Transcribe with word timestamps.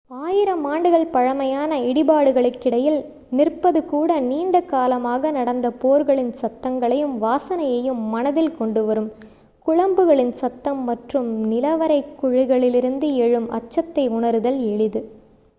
ஆயிரம் 0.21 0.63
ஆண்டுகள் 0.65 1.11
பழமையான 1.11 1.77
இடிபாடுகளுக்கிடையில் 1.81 2.97
நிற்பது 3.31 3.79
கூட 3.85 4.19
நீண்ட 4.21 4.61
காலமாக 4.63 5.31
நடந்த 5.31 5.69
போர்களின் 5.81 6.33
சத்தங்களையும் 6.33 7.15
வாசனையையும் 7.17 8.01
மனதில் 8.09 8.55
கொண்டு 8.55 8.83
வரும் 8.85 9.09
குளம்புகளின் 9.65 10.33
சத்தம் 10.33 10.83
மற்றும் 10.83 11.31
நிலவறை 11.47 11.99
குழிகளிலிருந்து 12.21 13.09
எழும் 13.17 13.49
அச்சத்தை 13.51 14.05
உணருதல் 14.09 14.61
எளிது 14.67 15.01